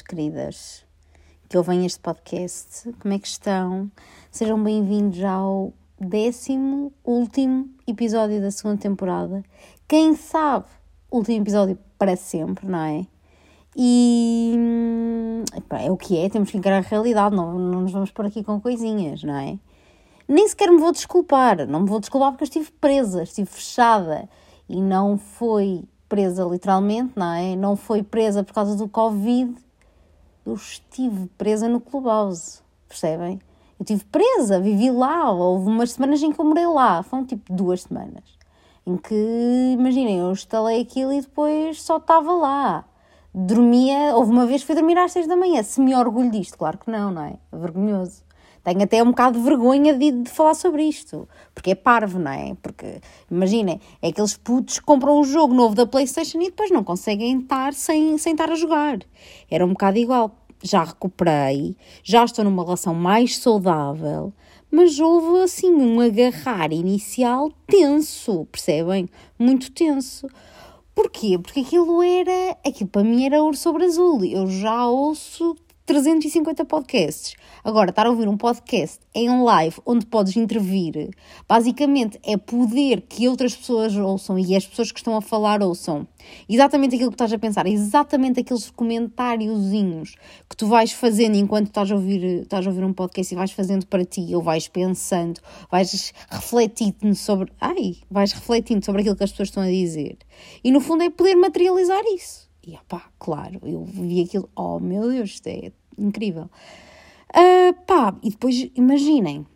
[0.00, 0.84] queridas
[1.48, 2.90] que ouvem este podcast.
[3.00, 3.90] Como é que estão?
[4.30, 9.44] Sejam bem-vindos ao décimo último episódio da segunda temporada.
[9.86, 10.64] Quem sabe,
[11.10, 13.06] último episódio para sempre, não é?
[13.76, 14.54] E
[15.70, 18.42] é o que é, temos que encarar a realidade, não, não nos vamos por aqui
[18.42, 19.58] com coisinhas, não é?
[20.26, 24.28] Nem sequer me vou desculpar, não me vou desculpar porque eu estive presa, estive fechada
[24.68, 27.56] e não foi presa literalmente, não é?
[27.56, 29.54] Não foi presa por causa do Covid,
[30.44, 33.40] eu estive presa no Clubhouse, percebem?
[33.78, 37.52] Eu estive presa, vivi lá, houve umas semanas em que eu morei lá, foram tipo
[37.52, 38.24] duas semanas,
[38.86, 39.14] em que,
[39.72, 42.84] imaginem, eu instalei aquilo e depois só estava lá.
[43.34, 46.58] Dormia, houve uma vez que fui dormir às seis da manhã, se me orgulho disto,
[46.58, 47.38] claro que não, não é?
[47.50, 48.22] é vergonhoso.
[48.64, 52.30] Tenho até um bocado de vergonha de, de, falar sobre isto, porque é parvo, não
[52.30, 52.54] é?
[52.62, 53.00] Porque,
[53.30, 57.40] imaginem, é aqueles putos que compram um jogo novo da PlayStation e depois não conseguem
[57.40, 58.98] estar sem, sem estar a jogar.
[59.50, 60.36] Era um bocado igual.
[60.62, 64.32] Já recuperei, já estou numa relação mais saudável,
[64.70, 69.08] mas houve assim um agarrar inicial tenso, percebem?
[69.36, 70.28] Muito tenso.
[70.94, 71.36] Porquê?
[71.36, 74.24] Porque aquilo era, aquilo para mim era ouro sobre azul.
[74.24, 75.56] Eu já ouço
[75.92, 77.34] 350 podcasts.
[77.62, 81.10] Agora, estar a ouvir um podcast em live onde podes intervir,
[81.46, 86.08] basicamente é poder que outras pessoas ouçam e as pessoas que estão a falar ouçam
[86.48, 90.14] exatamente aquilo que estás a pensar, exatamente aqueles comentáriozinhos
[90.48, 93.52] que tu vais fazendo enquanto estás a ouvir, estás a ouvir um podcast e vais
[93.52, 99.24] fazendo para ti, ou vais pensando, vais refletindo sobre, ai, vais refletindo sobre aquilo que
[99.24, 100.16] as pessoas estão a dizer.
[100.64, 102.50] E no fundo é poder materializar isso.
[102.66, 105.70] E pá, claro, eu vi aquilo, oh meu Deus, isto é
[106.02, 106.50] incrível.
[107.34, 109.46] Uh, pá, e depois imaginem,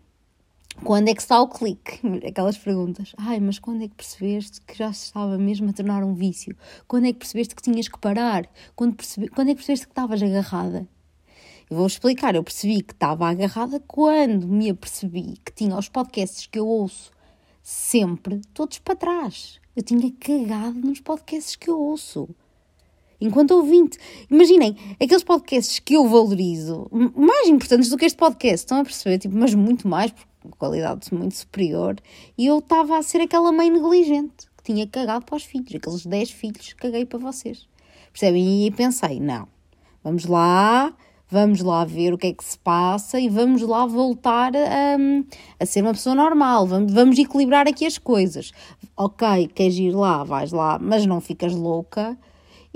[0.84, 2.00] quando é que está o clique?
[2.26, 3.14] Aquelas perguntas.
[3.18, 6.56] Ai, mas quando é que percebeste que já se estava mesmo a tornar um vício?
[6.86, 8.48] Quando é que percebeste que tinhas que parar?
[8.74, 9.28] Quando, percebe...
[9.28, 10.88] quando é que percebeste que estavas agarrada?
[11.68, 12.34] Eu vou explicar.
[12.34, 17.10] Eu percebi que estava agarrada quando me apercebi que tinha os podcasts que eu ouço
[17.62, 19.60] sempre todos para trás.
[19.74, 22.28] Eu tinha cagado nos podcasts que eu ouço
[23.20, 23.98] enquanto ouvinte.
[24.30, 29.18] Imaginem, aqueles podcasts que eu valorizo, mais importantes do que este podcast, estão a perceber?
[29.18, 31.96] Tipo, mas muito mais, com qualidade muito superior,
[32.36, 36.04] e eu estava a ser aquela mãe negligente que tinha cagado para os filhos, aqueles
[36.04, 37.68] 10 filhos, caguei para vocês.
[38.12, 38.66] Percebem?
[38.66, 39.46] E pensei, não,
[40.02, 40.94] vamos lá,
[41.28, 44.96] vamos lá ver o que é que se passa e vamos lá voltar a,
[45.60, 48.52] a ser uma pessoa normal, vamos, vamos equilibrar aqui as coisas.
[48.96, 52.16] Ok, queres ir lá, vais lá, mas não ficas louca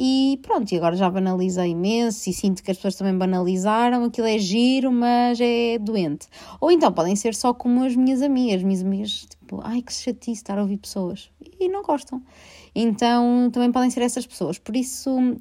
[0.03, 4.03] e pronto, e agora já banalizei imenso e sinto que as pessoas também banalizaram.
[4.05, 6.27] Aquilo é giro, mas é doente.
[6.59, 8.63] Ou então podem ser só como as minhas amigas.
[8.63, 11.31] Minhas amigas, tipo, ai que chatice estar a ouvir pessoas.
[11.61, 12.23] E não gostam.
[12.75, 14.59] Então também podem ser essas pessoas.
[14.59, 15.37] Por isso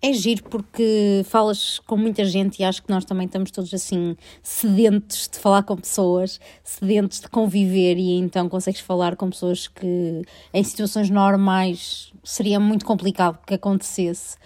[0.00, 4.16] é giro porque falas com muita gente e acho que nós também estamos todos assim
[4.42, 10.22] sedentos de falar com pessoas, sedentos de conviver e então consegues falar com pessoas que
[10.54, 14.36] em situações normais seria muito complicado que acontecesse.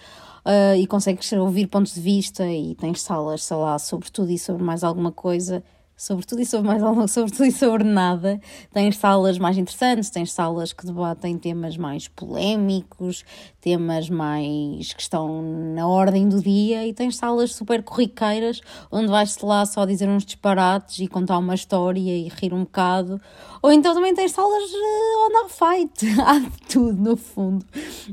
[0.45, 4.37] Uh, e consegues ouvir pontos de vista e tens salas, sei lá, sobre tudo e
[4.37, 5.63] sobre mais alguma coisa
[5.95, 8.39] sobre tudo e sobre mais algo, sobre tudo e sobre nada.
[8.71, 13.23] Tens salas mais interessantes, tens salas que debatem temas mais polémicos,
[13.61, 15.41] temas mais que estão
[15.75, 18.61] na ordem do dia, e tens salas super corriqueiras
[18.91, 23.19] onde vais-te lá só dizer uns disparates e contar uma história e rir um bocado.
[23.61, 27.65] Ou então também tens salas uh, onde há fight, há de tudo no fundo.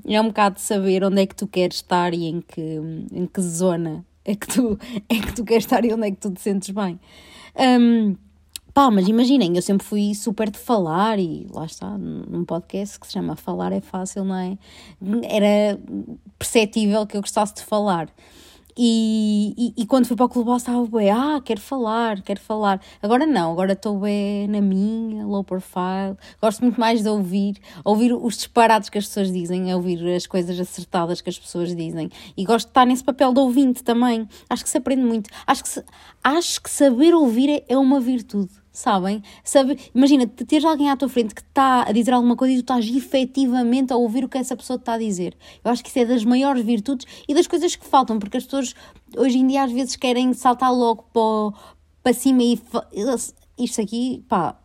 [0.06, 2.60] É um bocado de saber onde é que tu queres estar e em que,
[3.12, 6.18] em que zona é que tu, é que tu queres estar e onde é que
[6.18, 6.98] tu te sentes bem.
[7.56, 8.16] Um,
[8.72, 13.06] pá, mas imaginem, eu sempre fui super de falar e lá está, num podcast que
[13.06, 14.58] se chama Falar é Fácil, não é?
[15.24, 15.78] Era
[16.38, 18.08] perceptível que eu gostasse de falar.
[18.76, 22.80] E, e, quando fui para o clube estava bem, ah, quero falar, quero falar.
[23.02, 26.16] Agora não, agora estou bem na minha, low profile.
[26.40, 30.58] Gosto muito mais de ouvir, ouvir os disparados que as pessoas dizem, ouvir as coisas
[30.58, 32.10] acertadas que as pessoas dizem.
[32.36, 34.28] E gosto de estar nesse papel de ouvinte também.
[34.48, 35.30] Acho que se aprende muito.
[35.46, 35.84] Acho que, se,
[36.22, 39.22] acho que saber ouvir é, é uma virtude sabem?
[39.42, 42.60] Sabe, imagina, teres alguém à tua frente que está a dizer alguma coisa e tu
[42.60, 45.36] estás efetivamente a ouvir o que essa pessoa está a dizer.
[45.64, 48.44] Eu acho que isso é das maiores virtudes e das coisas que faltam, porque as
[48.44, 48.74] pessoas
[49.16, 51.58] hoje em dia às vezes querem saltar logo para,
[52.02, 52.60] para cima e
[53.58, 54.59] isto aqui, pá,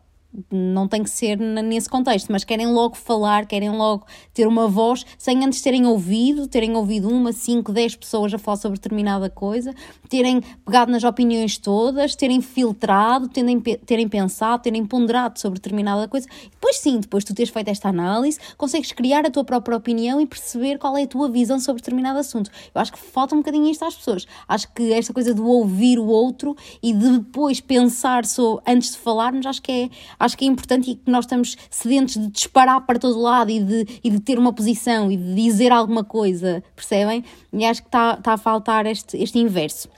[0.51, 5.05] não tem que ser nesse contexto, mas querem logo falar, querem logo ter uma voz,
[5.17, 9.73] sem antes terem ouvido, terem ouvido uma, cinco, dez pessoas a falar sobre determinada coisa,
[10.09, 16.27] terem pegado nas opiniões todas, terem filtrado, terem, terem pensado, terem ponderado sobre determinada coisa.
[16.51, 20.25] Depois sim, depois tu teres feito esta análise, consegues criar a tua própria opinião e
[20.25, 22.49] perceber qual é a tua visão sobre determinado assunto.
[22.73, 24.25] Eu acho que falta um bocadinho isto às pessoas.
[24.47, 28.97] Acho que esta coisa do ouvir o outro e de depois pensar sobre, antes de
[28.97, 29.89] falarmos, acho que é
[30.25, 33.59] acho que é importante e que nós estamos sedentes de disparar para todo lado e
[33.59, 37.23] de, e de ter uma posição e de dizer alguma coisa, percebem?
[37.53, 39.89] E acho que está, está a faltar este, este inverso.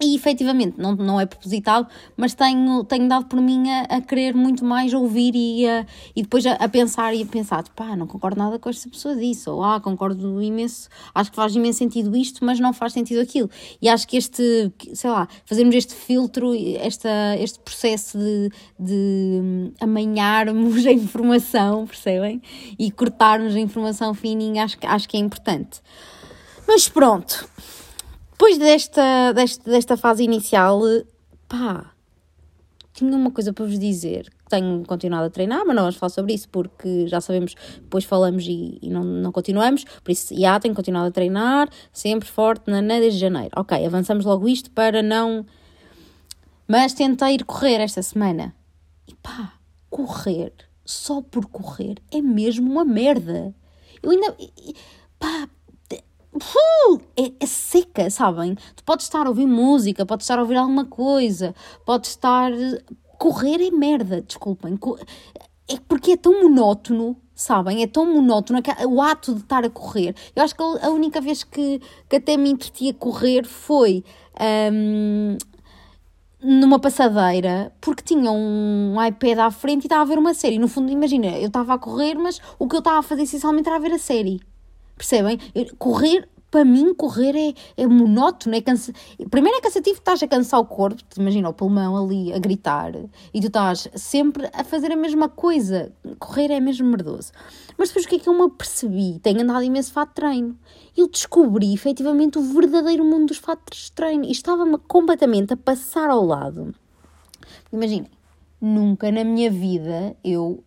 [0.00, 4.32] E efetivamente, não, não é propositado, mas tenho, tenho dado por mim a, a querer
[4.32, 5.84] muito mais ouvir e, a,
[6.14, 9.16] e depois a, a, pensar e a pensar, pá, não concordo nada com esta pessoa
[9.16, 13.20] disso, ou ah, concordo imenso, acho que faz imenso sentido isto, mas não faz sentido
[13.20, 13.50] aquilo.
[13.82, 20.84] E acho que este, sei lá, fazermos este filtro, esta, este processo de, de amanharmos
[20.86, 22.40] a informação, percebem?
[22.78, 25.80] E cortarmos a informação fininha, acho, acho que é importante.
[26.68, 27.48] Mas pronto
[28.38, 30.80] depois desta, desta, desta fase inicial,
[31.48, 31.92] pá,
[32.92, 34.32] tinha uma coisa para vos dizer.
[34.48, 38.46] Tenho continuado a treinar, mas não vamos falar sobre isso porque já sabemos, depois falamos
[38.46, 39.82] e, e não, não continuamos.
[40.04, 43.50] Por isso, já tenho continuado a treinar, sempre forte, na, desde janeiro.
[43.56, 45.44] Ok, avançamos logo isto para não.
[46.68, 48.54] Mas tentei ir correr esta semana.
[49.08, 49.54] E pá,
[49.90, 50.52] correr
[50.84, 53.52] só por correr é mesmo uma merda.
[54.00, 54.36] Eu ainda.
[55.18, 55.48] Pá,
[57.16, 58.56] É, é, seca, sabem?
[58.76, 61.54] Tu podes estar a ouvir música, podes estar a ouvir alguma coisa,
[61.84, 62.50] podes estar.
[63.18, 64.78] Correr é merda, desculpem.
[65.68, 67.82] É porque é tão monótono, sabem?
[67.82, 70.14] É tão monótono o ato de estar a correr.
[70.34, 74.04] Eu acho que a única vez que, que até me entreti a correr foi.
[74.72, 75.36] Um,
[76.40, 80.58] numa passadeira porque tinha um iPad à frente e estava a ver uma série.
[80.58, 83.68] No fundo, imagina, eu estava a correr, mas o que eu estava a fazer essencialmente
[83.68, 84.40] era a ver a série.
[84.98, 85.38] Percebem?
[85.78, 88.92] Correr, para mim, correr é, é monótono, é cansa...
[89.30, 92.92] Primeiro é cansativo, estás a cansar o corpo, imagina o pulmão ali a gritar
[93.32, 95.92] e tu estás sempre a fazer a mesma coisa.
[96.18, 97.32] Correr é mesmo merdoso.
[97.76, 99.20] Mas depois o que é que eu me apercebi?
[99.22, 100.58] Tenho andado imenso fato de treino.
[100.96, 106.10] Eu descobri efetivamente o verdadeiro mundo dos fatos de treino e estava-me completamente a passar
[106.10, 106.74] ao lado.
[107.72, 108.10] Imaginem,
[108.60, 110.64] nunca na minha vida eu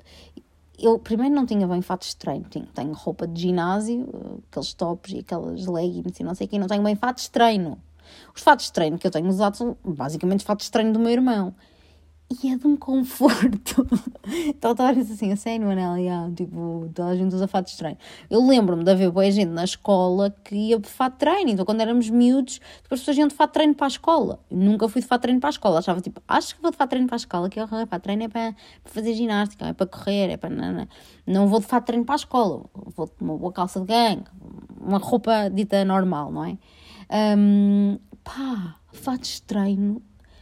[0.82, 5.14] eu primeiro não tinha bem fatos de treino, tenho, tenho roupa de ginásio, aqueles tops
[5.14, 7.78] e aquelas leggings e não sei o quê, não tenho bem fatos de treino.
[8.36, 11.00] Os fatos de treino que eu tenho usado são basicamente os fatos de treino do
[11.00, 11.54] meu irmão
[12.44, 13.86] e é de um conforto.
[14.48, 17.98] então estava assim, a sério, Anélia, tipo, toda a gente usa fato treino.
[18.30, 21.82] Eu lembro-me de haver boa gente na escola que ia de fato treino, então quando
[21.82, 24.40] éramos miúdos, depois as pessoas iam de fato treino para a escola.
[24.50, 26.78] Eu nunca fui de fato treino para a escola, achava tipo, acho que vou de
[26.78, 28.56] fato treino para a escola, que é fato de treino é para,
[28.86, 30.50] fazer ginástica, é para correr, é para.
[30.50, 30.88] Não, não.
[31.28, 34.26] não vou de fato treino para a escola, vou de uma boa calça de gangue,
[34.80, 36.58] uma roupa dita normal, não é?
[37.38, 40.02] Um, pá, fatos de treino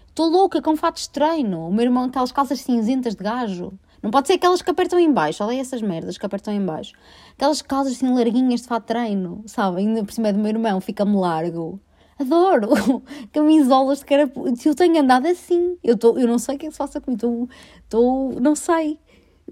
[0.09, 1.67] Estou louca com fatos de treino.
[1.67, 3.71] O meu irmão, aquelas calças cinzentas de gajo.
[4.01, 5.43] Não pode ser aquelas que apertam em baixo.
[5.43, 6.93] Olha essas merdas que apertam em baixo.
[7.33, 9.87] Aquelas calças assim larguinhas de fato de treino, sabem?
[9.87, 11.79] Ainda por cima é do meu irmão, fica-me largo.
[12.17, 12.69] Adoro!
[13.31, 14.67] Camisolas de carapuça.
[14.67, 15.77] Eu tenho andado assim.
[15.83, 17.49] Eu, tô, eu não sei o que é que se faça comigo.
[17.83, 18.39] Estou.
[18.39, 18.99] Não sei.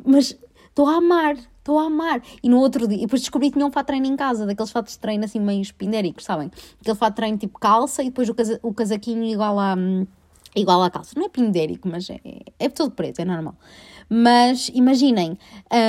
[0.05, 0.37] Mas
[0.67, 1.37] estou a amar.
[1.67, 2.21] Estou a amar.
[2.41, 4.71] E no outro dia, depois descobri que tinha um fato de treino em casa, daqueles
[4.71, 6.49] fatos de treino assim meio espindéricos, sabem?
[6.79, 9.75] Aquele fato de treino tipo calça e depois o, casa, o casaquinho igual a.
[9.75, 10.07] Hum,
[10.57, 11.13] igual à calça.
[11.15, 12.19] Não é pindérico, mas é,
[12.59, 13.55] é todo preto, é normal.
[14.09, 15.37] Mas imaginem,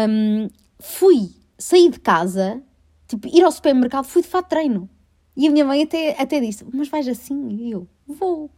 [0.08, 2.62] um, fui sair de casa,
[3.06, 4.88] tipo, ir ao supermercado, fui de fato treino.
[5.36, 7.48] E a minha mãe até, até disse: Mas vais assim?
[7.48, 8.50] E eu: Vou.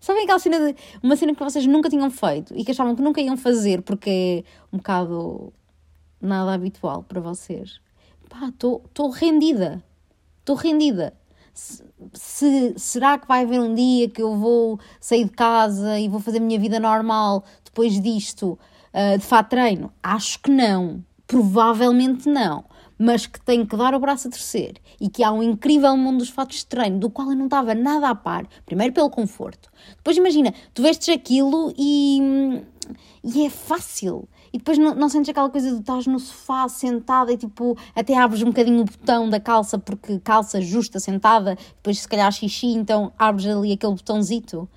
[0.00, 0.76] Sabem aquela cena de.
[1.02, 4.44] Uma cena que vocês nunca tinham feito e que achavam que nunca iam fazer porque
[4.44, 5.52] é um bocado
[6.20, 7.80] nada habitual para vocês?
[8.28, 9.82] Pá, estou rendida.
[10.40, 11.14] Estou rendida
[12.12, 16.20] se, será que vai haver um dia que eu vou sair de casa e vou
[16.20, 18.58] fazer a minha vida normal depois disto,
[18.94, 19.92] uh, de fato treino?
[20.02, 21.04] Acho que não.
[21.26, 22.64] Provavelmente não.
[22.98, 26.18] Mas que tenho que dar o braço a torcer e que há um incrível mundo
[26.18, 28.46] dos fatos de treino do qual eu não estava nada a par.
[28.66, 29.70] Primeiro pelo conforto.
[29.96, 32.62] Depois imagina, tu vestes aquilo e,
[33.22, 34.28] e é fácil.
[34.52, 38.16] E depois não, não sentes aquela coisa de estás no sofá sentada e tipo até
[38.16, 42.68] abres um bocadinho o botão da calça porque calça justa sentada, depois se calhar xixi,
[42.68, 44.68] então abres ali aquele botãozito.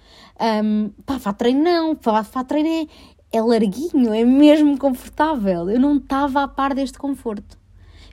[0.63, 5.69] Um, pá, fato treino não, pá, fato treino é, é larguinho, é mesmo confortável.
[5.69, 7.57] Eu não estava a par deste conforto.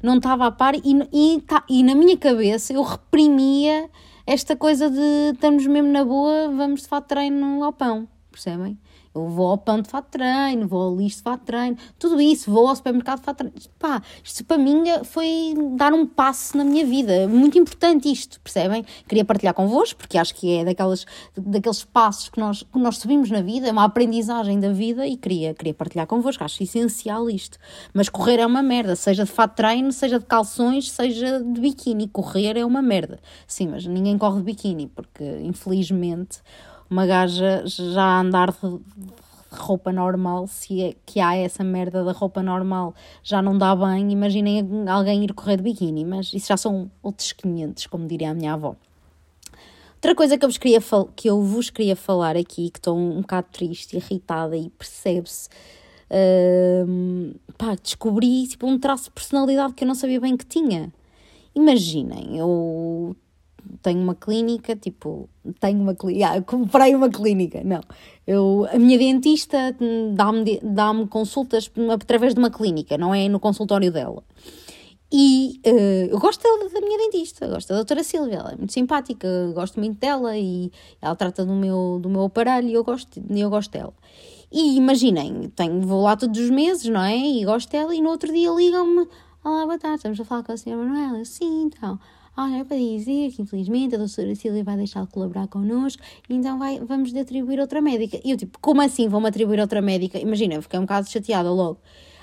[0.02, 3.90] Não estava a par e, e, tá, e na minha cabeça eu reprimia
[4.26, 8.06] esta coisa de estamos mesmo na boa, vamos de fato treino ao pão.
[8.30, 8.78] percebem?
[9.14, 12.50] Eu vou ao pão de fato treino, vou ao lixo de fato treino, tudo isso,
[12.50, 13.54] vou ao supermercado de fato treino.
[13.78, 17.26] Pá, isto para mim foi dar um passo na minha vida.
[17.28, 18.84] Muito importante isto, percebem?
[19.06, 23.30] Queria partilhar convosco, porque acho que é daquelas, daqueles passos que nós, que nós subimos
[23.30, 26.44] na vida, é uma aprendizagem da vida e queria, queria partilhar convosco.
[26.44, 27.58] Acho essencial isto.
[27.92, 32.08] Mas correr é uma merda, seja de fato treino, seja de calções, seja de biquíni.
[32.08, 33.18] Correr é uma merda.
[33.46, 36.40] Sim, mas ninguém corre de biquíni, porque infelizmente
[36.90, 38.80] uma gaja já andar de
[39.50, 44.12] roupa normal, se é que há essa merda da roupa normal, já não dá bem,
[44.12, 48.34] imaginem alguém ir correr de biquíni, mas isso já são outros 500, como diria a
[48.34, 48.76] minha avó.
[49.94, 50.80] Outra coisa que eu vos queria,
[51.16, 55.48] que eu vos queria falar aqui, que estou um, bocado triste, irritada e percebe-se,
[56.08, 60.92] uh, pá, descobri tipo, um traço de personalidade que eu não sabia bem que tinha.
[61.52, 63.16] Imaginem, eu
[63.82, 65.28] tenho uma clínica, tipo,
[65.60, 67.80] tenho uma clínica, ah, comprei uma clínica, não.
[68.26, 69.74] Eu, a minha dentista
[70.14, 74.22] dá-me dá consultas através de uma clínica, não é no consultório dela.
[75.10, 79.26] E uh, eu gosto da, minha dentista, gosto da doutora Silvia, ela é muito simpática,
[79.54, 83.50] gosto muito dela e ela trata do meu, do meu aparelho e eu gosto, eu
[83.50, 83.94] gosto dela.
[84.52, 87.16] E imaginem, tenho, vou lá todos os meses, não é?
[87.16, 89.08] E gosto dela e no outro dia ligam-me,
[89.42, 91.98] olá, boa tarde, estamos a falar com a senhora Manuela, sim, então
[92.40, 96.56] Olha, é para dizer que infelizmente a doutora Cília vai deixar de colaborar connosco, então
[96.56, 98.20] vai, vamos de atribuir outra médica.
[98.24, 100.20] E eu tipo, como assim vão-me atribuir outra médica?
[100.20, 101.80] Imagina, eu fiquei um bocado chateada logo.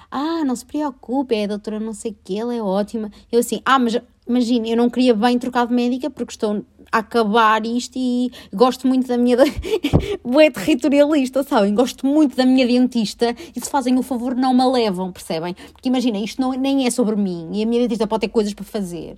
[0.10, 3.12] Ah, não se preocupe, é a doutora não sei o que, ela é ótima.
[3.30, 7.66] Eu assim, ah, mas imagina, eu não queria bem trocar de médica porque estou acabar
[7.66, 9.38] isto e gosto muito da minha.
[10.24, 11.74] Boé territorialista, sabem?
[11.74, 15.54] Gosto muito da minha dentista e se fazem o favor não me levam, percebem?
[15.74, 18.54] Porque imagina, isto não, nem é sobre mim e a minha dentista pode ter coisas
[18.54, 19.16] para fazer,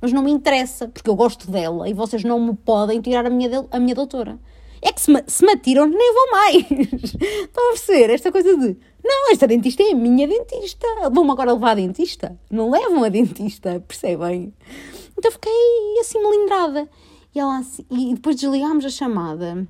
[0.00, 3.30] mas não me interessa porque eu gosto dela e vocês não me podem tirar a
[3.30, 4.38] minha, a minha doutora.
[4.80, 6.56] É que se me, se me atiram, nem vou mais.
[7.02, 8.10] Estão a perceber?
[8.10, 8.76] Esta coisa de
[9.08, 10.86] não, esta dentista é a minha dentista.
[11.10, 12.38] Vão-me agora levar a dentista?
[12.50, 14.52] Não levam a dentista, percebem?
[15.16, 15.52] Então fiquei
[16.00, 16.88] assim melindrada.
[17.38, 19.64] E, assim, e depois desligámos a chamada.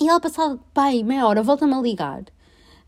[0.00, 2.22] E ela, passada, pai, meia hora, volta-me a ligar.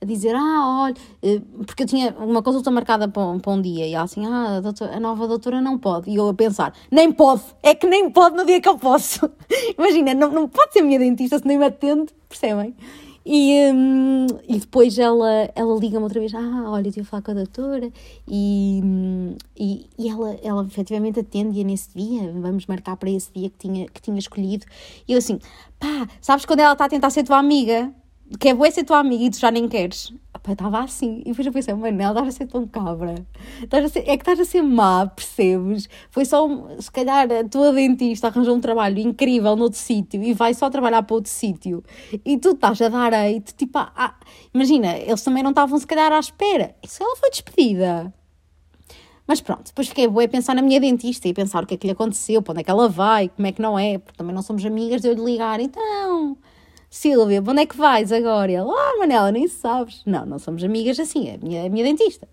[0.00, 3.60] A dizer, ah, olha, eh, porque eu tinha uma consulta marcada para um, para um
[3.60, 3.88] dia.
[3.88, 6.10] E ela assim, ah, a, doutora, a nova doutora não pode.
[6.10, 9.28] E eu a pensar, nem pode, é que nem pode no dia que eu posso.
[9.76, 12.76] Imagina, não, não pode ser minha dentista se nem me atende, percebem?
[13.26, 17.22] E, um, e depois ela, ela liga-me outra vez, ah, olha, eu estive a falar
[17.22, 17.90] com a doutora
[18.28, 23.48] e, hum, e, e ela, ela efetivamente atende-a nesse dia, vamos marcar para esse dia
[23.48, 24.66] que tinha, que tinha escolhido.
[25.08, 25.38] E eu assim,
[25.80, 27.90] pá, sabes quando ela está a tentar ser tua amiga?
[28.38, 30.12] Que é boa ser tua amiga e tu já nem queres
[30.52, 31.20] estava assim.
[31.20, 33.14] E depois eu pensei, Manel, estás a ser tão cabra.
[33.62, 35.88] Estás a ser, é que estás a ser má, percebes?
[36.10, 36.46] Foi só,
[36.78, 41.02] se calhar, a tua dentista arranjou um trabalho incrível noutro sítio e vai só trabalhar
[41.02, 41.82] para outro sítio.
[42.24, 44.14] E tu estás a dar eito, tipo, ah,
[44.52, 46.74] imagina, eles também não estavam, se calhar, à espera.
[46.82, 48.12] E se ela foi despedida?
[49.26, 51.76] Mas pronto, depois fiquei boa a pensar na minha dentista e pensar o que é
[51.78, 54.18] que lhe aconteceu, para onde é que ela vai, como é que não é, porque
[54.18, 55.60] também não somos amigas de eu lhe ligar.
[55.60, 56.36] Então,
[56.94, 58.52] Silvia, para onde é que vais agora?
[58.52, 60.00] E ela, ah, Manela, nem sabes.
[60.06, 62.28] Não, não somos amigas assim, é a minha, é a minha dentista.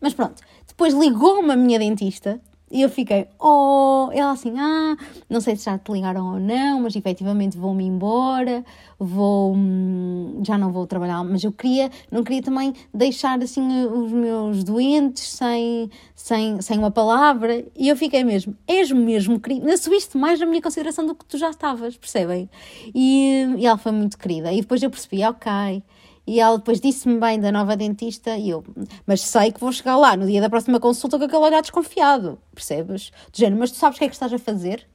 [0.00, 2.40] Mas pronto, depois ligou-me a minha dentista
[2.74, 4.96] e eu fiquei, oh, ela assim, ah,
[5.30, 8.64] não sei se já te ligaram ou não, mas efetivamente vou-me embora,
[8.98, 14.10] vou, hum, já não vou trabalhar, mas eu queria, não queria também deixar assim os
[14.10, 20.18] meus doentes sem, sem, sem uma palavra, e eu fiquei mesmo, és mesmo querida, subiste
[20.18, 22.50] mais na minha consideração do que tu já estavas, percebem?
[22.92, 25.80] E, e ela foi muito querida, e depois eu percebi, ok,
[26.26, 28.64] e ela depois disse-me bem da nova dentista e eu,
[29.06, 32.38] mas sei que vou chegar lá no dia da próxima consulta com aquele olhar desconfiado,
[32.54, 33.10] percebes?
[33.30, 34.86] Do género, mas tu sabes o que é que estás a fazer?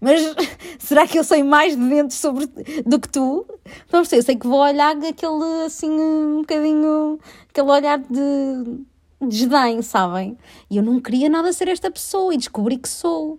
[0.00, 0.20] Mas
[0.78, 2.46] será que eu sei mais de dentro sobre
[2.86, 3.46] do que tu?
[3.92, 7.18] Não sei, eu sei que vou olhar aquele assim um bocadinho,
[7.48, 8.80] aquele olhar de
[9.20, 10.36] desdém, sabem?
[10.70, 13.38] E eu não queria nada ser esta pessoa e descobri que sou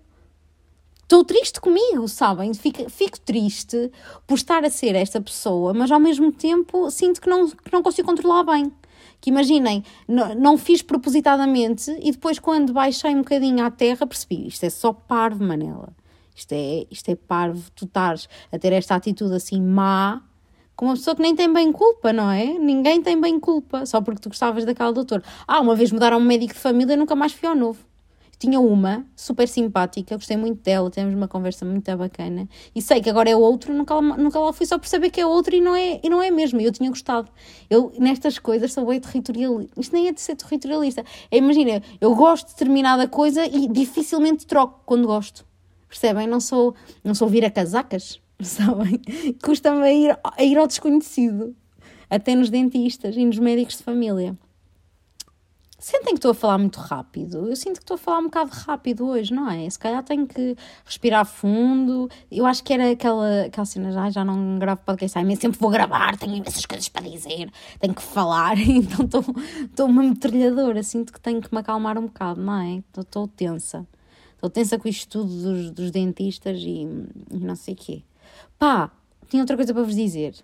[1.12, 2.54] estou triste comigo, sabem?
[2.54, 3.92] Fico, fico, triste
[4.26, 7.84] por estar a ser esta pessoa, mas ao mesmo tempo sinto que não, que não
[7.84, 8.72] consigo controlar bem.
[9.20, 14.48] Que imaginem, não, não fiz propositadamente e depois, quando baixei um bocadinho à terra, percebi:
[14.48, 15.94] isto é só parvo, Manela.
[16.34, 20.24] Isto é, isto é parvo, tu estás a ter esta atitude assim má
[20.78, 22.46] com uma pessoa que nem tem bem culpa, não é?
[22.58, 25.22] Ninguém tem bem culpa, só porque tu gostavas daquela doutora.
[25.46, 27.91] Ah, uma vez mudaram um médico de família e nunca mais fui ao novo.
[28.42, 32.50] Tinha uma super simpática, gostei muito dela, tivemos uma conversa muito bacana.
[32.74, 35.26] E sei que agora é outro, nunca, nunca lá fui só por saber que é
[35.28, 36.60] outro e não é, e não é mesmo.
[36.60, 37.30] E eu tinha gostado.
[37.70, 39.80] Eu, nestas coisas, sou bem territorialista.
[39.80, 41.06] Isto nem é de ser territorialista.
[41.30, 45.46] É, imagina, eu gosto de determinada coisa e dificilmente troco quando gosto.
[45.88, 46.26] Percebem?
[46.26, 48.20] Não sou, não sou vira casacas.
[48.42, 49.00] sabem?
[49.44, 51.56] Custa-me a ir, a ir ao desconhecido,
[52.10, 54.36] até nos dentistas e nos médicos de família.
[55.82, 57.48] Sentem que estou a falar muito rápido.
[57.48, 59.68] Eu sinto que estou a falar um bocado rápido hoje, não é?
[59.68, 62.08] Se calhar tenho que respirar fundo.
[62.32, 65.72] Eu acho que era aquela, aquela cena, já, já não gravo podcast, mas sempre vou
[65.72, 69.08] gravar, tenho imensas coisas para dizer, tenho que falar, então
[69.66, 70.84] estou uma metralhadora.
[70.84, 72.84] Sinto que tenho que me acalmar um bocado, não é?
[72.96, 73.88] Estou tensa.
[74.36, 76.88] Estou tensa com isto tudo dos, dos dentistas e,
[77.32, 78.04] e não sei o quê.
[78.60, 78.92] Pá,
[79.28, 80.36] tinha outra coisa para vos dizer.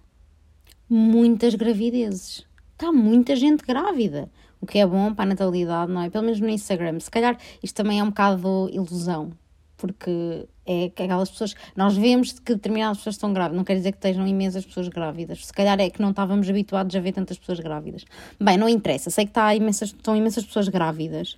[0.90, 2.44] Muitas gravidezes.
[2.74, 6.10] Está muita gente grávida o que é bom para a natalidade, não é?
[6.10, 7.00] Pelo menos no Instagram.
[7.00, 9.32] Se calhar isto também é um bocado ilusão,
[9.78, 11.56] porque é aquelas pessoas.
[11.76, 15.46] Nós vemos que determinadas pessoas estão grávidas, não quer dizer que estejam imensas pessoas grávidas.
[15.46, 18.06] Se calhar é que não estávamos habituados a ver tantas pessoas grávidas.
[18.40, 21.38] Bem, não interessa, sei que está imensas, estão imensas pessoas grávidas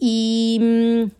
[0.00, 0.58] e.
[0.60, 1.10] Hum,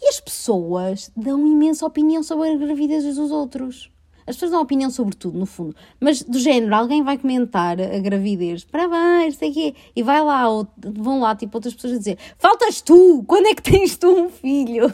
[0.00, 3.90] e as pessoas dão imensa opinião sobre a gravidez dos outros.
[4.26, 5.74] As pessoas dão opinião sobre tudo, no fundo.
[6.00, 10.66] Mas do género, alguém vai comentar a gravidez, parabéns, sei quê, e vai lá, ou
[10.78, 14.28] vão lá, tipo, outras pessoas a dizer: faltas tu, quando é que tens tu um
[14.28, 14.92] filho?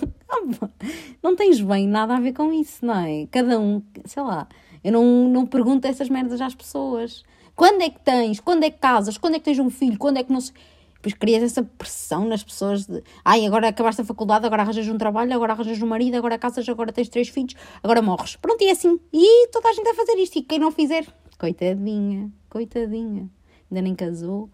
[1.22, 3.26] não tens bem nada a ver com isso, não é?
[3.30, 4.46] Cada um, sei lá,
[4.84, 7.24] eu não, não pergunto essas merdas às pessoas.
[7.54, 8.40] Quando é que tens?
[8.40, 9.18] Quando é que casas?
[9.18, 9.98] Quando é que tens um filho?
[9.98, 10.54] Quando é que não sei.
[11.02, 14.96] Depois crias essa pressão nas pessoas de ai, agora acabaste a faculdade, agora arranjas um
[14.96, 18.36] trabalho, agora arranjas um marido, agora casas, agora tens três filhos, agora morres.
[18.36, 19.00] Pronto, e é assim.
[19.12, 20.38] E toda a gente a fazer isto.
[20.38, 21.04] E quem não fizer,
[21.36, 23.28] coitadinha, coitadinha.
[23.68, 24.48] Ainda nem casou,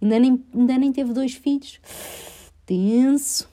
[0.00, 1.80] ainda nem, ainda nem teve dois filhos.
[2.64, 3.50] Tenso.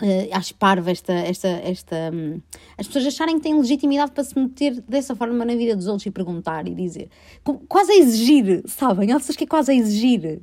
[0.00, 2.40] Uh, acho parva esta, esta, esta, um,
[2.78, 6.06] as pessoas acharem que têm legitimidade para se meter dessa forma na vida dos outros
[6.06, 7.10] e perguntar e dizer,
[7.68, 9.12] quase a exigir, sabem?
[9.12, 10.40] Há pessoas que é quase a exigir.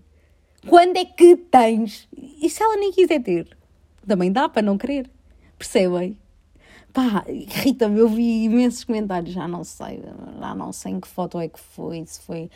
[0.70, 2.08] Quando é que tens?
[2.42, 3.58] E se ela nem quiser ter?
[4.06, 5.10] Também dá para não querer.
[5.58, 6.18] Percebem?
[6.94, 10.02] Pá, irrita-me, eu vi imensos comentários, já não sei,
[10.40, 12.50] já não sei em que foto é que foi, se foi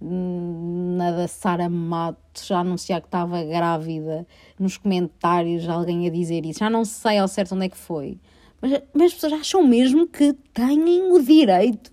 [0.00, 4.26] na da Sara Mato, já anunciar que estava grávida,
[4.58, 8.18] nos comentários alguém a dizer isso, já não sei ao certo onde é que foi.
[8.60, 11.92] Mas, mas as pessoas acham mesmo que têm o direito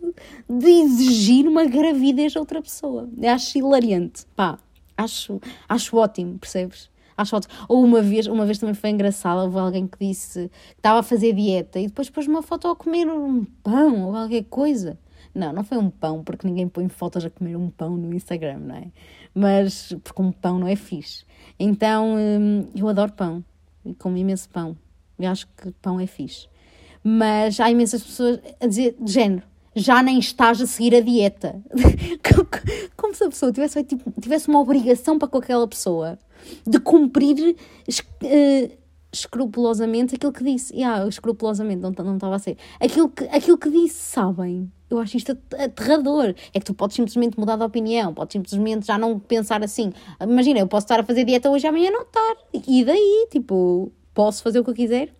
[0.49, 3.09] de exigir uma gravidez a outra pessoa.
[3.19, 4.25] Eu acho hilariante.
[4.35, 4.57] Pá,
[4.97, 6.89] Acho, acho ótimo, percebes?
[7.17, 7.53] Acho ótimo.
[7.67, 11.03] Ou uma vez, uma vez também foi engraçado, houve alguém que disse que estava a
[11.03, 14.97] fazer dieta e depois pôs uma foto a comer um pão ou qualquer coisa.
[15.33, 18.59] Não, não foi um pão, porque ninguém põe fotos a comer um pão no Instagram,
[18.59, 18.87] não é?
[19.33, 21.25] Mas porque um pão não é fixe.
[21.59, 23.43] Então hum, eu adoro pão
[23.85, 24.77] e como imenso pão.
[25.19, 26.47] Eu acho que pão é fixe.
[27.03, 29.43] Mas há imensas pessoas a dizer de género
[29.75, 31.61] já nem estás a seguir a dieta.
[32.95, 36.17] Como se a pessoa tivesse, tipo, tivesse uma obrigação para com aquela pessoa
[36.65, 38.77] de cumprir uh,
[39.11, 40.73] escrupulosamente aquilo que disse.
[40.75, 42.57] E ah, escrupulosamente não, não estava a ser.
[42.79, 44.71] Aquilo que, aquilo que disse, sabem?
[44.89, 46.33] Eu acho isto aterrador.
[46.53, 49.91] É que tu podes simplesmente mudar de opinião, podes simplesmente já não pensar assim.
[50.21, 52.35] Imagina, eu posso estar a fazer dieta hoje e amanhã não estar.
[52.53, 55.13] E daí, tipo, posso fazer o que eu quiser?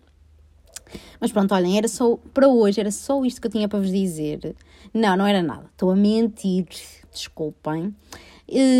[1.20, 3.90] Mas pronto, olhem, era só para hoje, era só isto que eu tinha para vos
[3.90, 4.54] dizer.
[4.92, 5.66] Não, não era nada.
[5.72, 6.66] Estou a mentir,
[7.12, 7.94] desculpem.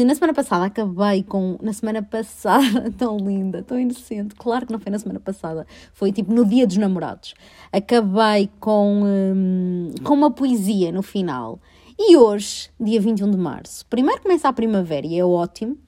[0.07, 1.59] Na semana passada acabei com.
[1.61, 4.35] Na semana passada, tão linda, tão inocente.
[4.37, 7.35] Claro que não foi na semana passada, foi tipo no dia dos namorados.
[7.73, 11.59] Acabei com, hum, com uma poesia no final.
[11.99, 15.79] E hoje, dia 21 de março, primeiro começa a primavera e é ótimo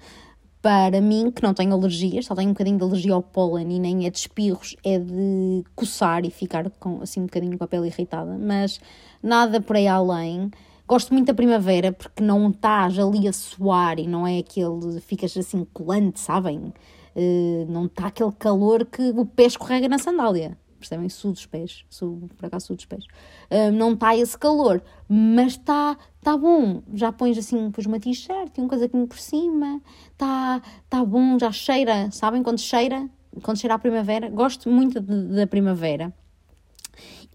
[0.60, 3.78] para mim, que não tenho alergias, só tenho um bocadinho de alergia ao pólen e
[3.78, 7.68] nem é de espirros, é de coçar e ficar com assim um bocadinho com a
[7.68, 8.80] pele irritada, mas
[9.22, 10.50] nada por aí além.
[10.86, 15.00] Gosto muito da primavera porque não estás ali a suar e não é aquele.
[15.00, 16.72] ficas assim colante, sabem?
[17.14, 21.08] Uh, não está aquele calor que o pé escorrega na sandália percebem?
[21.08, 23.04] Sul dos pés, sul, por acaso sul dos pés.
[23.50, 26.82] Uh, não está esse calor, mas está tá bom.
[26.94, 29.80] Já pões assim, pões uma t-shirt e um casaquinho por cima,
[30.12, 32.42] está tá bom, já cheira, sabem?
[32.42, 33.08] Quando cheira,
[33.42, 36.12] quando cheira a primavera, gosto muito de, da primavera.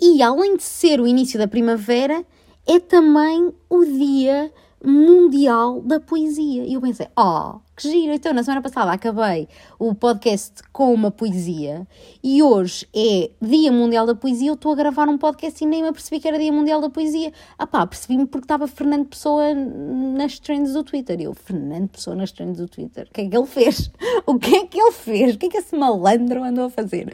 [0.01, 2.25] E além de ser o início da primavera,
[2.65, 4.51] é também o dia
[4.83, 6.65] mundial da poesia.
[6.65, 8.13] E eu pensei, oh, que giro!
[8.13, 9.47] Então, na semana passada acabei
[9.79, 11.87] o podcast com uma poesia
[12.23, 14.49] e hoje é Dia Mundial da Poesia.
[14.49, 16.89] Eu estou a gravar um podcast e nem me apercebi que era Dia Mundial da
[16.89, 17.31] Poesia.
[17.57, 21.19] Ah pá, percebi-me porque estava Fernando Pessoa nas trends do Twitter.
[21.21, 23.89] E eu, Fernando Pessoa nas trends do Twitter, o que é que ele fez?
[24.25, 25.35] O que é que ele fez?
[25.35, 27.11] O que é que esse malandro andou a fazer?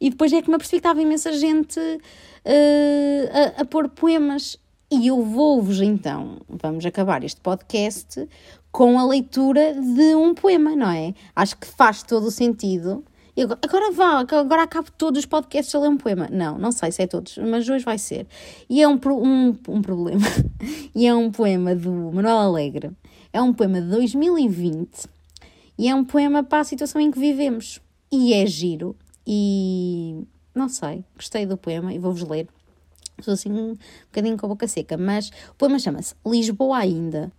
[0.00, 4.58] E depois é que me apercebi que estava imensa gente uh, a, a pôr poemas
[4.90, 8.28] e eu vou-vos então, vamos acabar este podcast
[8.70, 11.14] com a leitura de um poema, não é?
[11.34, 13.04] Acho que faz todo o sentido
[13.36, 16.28] E agora, agora vá, agora acabo todos os podcasts a ler um poema.
[16.30, 18.26] Não, não sei se é todos, mas hoje vai ser.
[18.68, 20.26] E é um, um, um problema.
[20.94, 22.90] e é um poema do Manuel Alegre.
[23.32, 25.08] É um poema de 2020
[25.76, 27.80] e é um poema para a situação em que vivemos.
[28.12, 28.96] E é giro.
[29.26, 32.48] E não sei, gostei do poema e vou-vos ler.
[33.18, 37.32] Estou assim um bocadinho com a boca seca, mas o poema chama-se Lisboa ainda.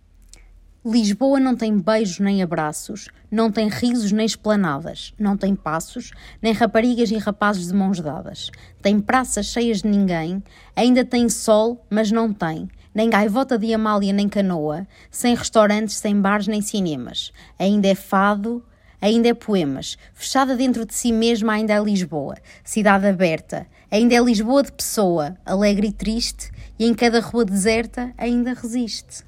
[0.84, 6.52] Lisboa não tem beijos nem abraços, não tem risos nem esplanadas, não tem passos, nem
[6.52, 8.52] raparigas e rapazes de mãos dadas.
[8.80, 10.40] Tem praças cheias de ninguém,
[10.76, 16.20] ainda tem sol, mas não tem, nem gaivota de Amália nem canoa, sem restaurantes, sem
[16.20, 17.32] bares nem cinemas.
[17.58, 18.64] Ainda é fado,
[19.00, 19.96] ainda é poemas.
[20.14, 23.66] Fechada dentro de si mesma ainda é Lisboa, cidade aberta.
[23.90, 29.24] Ainda é Lisboa de pessoa, alegre e triste, e em cada rua deserta ainda resiste.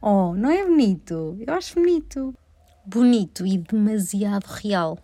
[0.00, 1.36] Oh, não é bonito?
[1.38, 2.34] Eu acho bonito.
[2.86, 4.98] Bonito e demasiado real.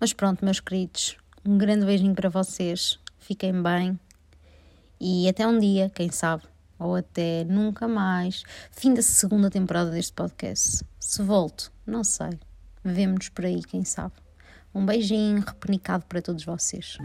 [0.00, 2.98] Mas pronto, meus queridos, um grande beijinho para vocês.
[3.18, 3.98] Fiquem bem.
[5.00, 6.44] E até um dia, quem sabe.
[6.78, 8.42] Ou até nunca mais.
[8.70, 10.84] Fim da segunda temporada deste podcast.
[10.98, 12.30] Se volto, não sei.
[12.84, 14.14] Vemo-nos por aí, quem sabe.
[14.74, 16.98] Um beijinho repenicado para todos vocês.